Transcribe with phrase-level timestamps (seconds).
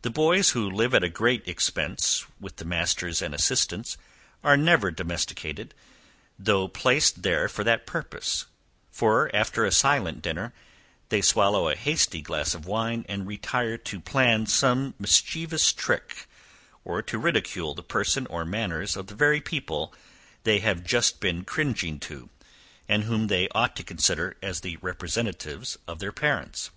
[0.00, 3.98] The boys, who live at a great expence with the masters and assistants,
[4.42, 5.74] are never domesticated,
[6.38, 8.46] though placed there for that purpose;
[8.90, 10.54] for, after a silent dinner,
[11.10, 16.26] they swallow a hasty glass of wine, and retire to plan some mischievous trick,
[16.82, 19.92] or to ridicule the person or manners of the very people
[20.44, 22.30] they have just been cringing to,
[22.88, 26.70] and whom they ought to consider as the representatives of their parents.